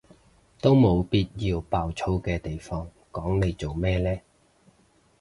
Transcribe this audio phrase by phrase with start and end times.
[0.59, 4.19] 都冇必要爆粗嘅地方講嚟做咩呢？